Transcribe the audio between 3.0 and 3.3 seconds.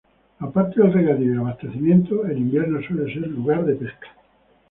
ser